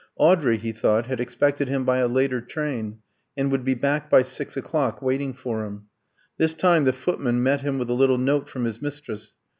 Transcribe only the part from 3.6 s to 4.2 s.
be back